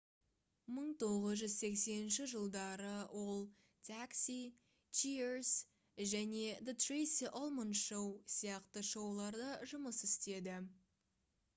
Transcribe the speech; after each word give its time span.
1980 0.75 2.15
жылдары 2.31 2.93
ол 3.19 3.43
taxi 3.89 4.37
cheers 5.01 5.51
және 6.15 6.47
the 6.71 6.75
tracey 6.87 7.31
ullman 7.43 7.75
show 7.83 8.03
сияқты 8.37 8.85
шоуларда 8.93 9.53
жұмыс 9.75 10.01
істеді 10.09 10.59